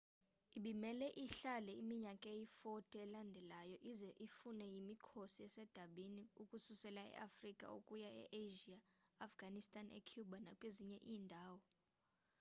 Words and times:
ibimele 0.57 1.07
ihlale 1.25 1.71
iminyaka 1.81 2.27
eyi-40 2.35 2.89
elandelayo 3.05 3.77
ize 3.91 4.09
ifunwe 4.25 4.65
yimikhosi 4.73 5.39
esedabini 5.47 6.23
ukususela 6.41 7.01
eafrica 7.17 7.65
ukuya 7.77 8.09
easia 8.41 8.79
eafghanistan 9.23 9.87
ecuba 9.99 10.37
nakwezinye 10.45 10.97
iindawo 11.09 11.57